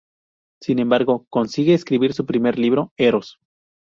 Sin 0.63 0.79
embargo, 0.79 1.27
consigue 1.29 1.75
escribir 1.75 2.11
un 2.17 2.25
primer 2.25 2.57
libro, 2.57 2.91
"Eros. 2.97 3.37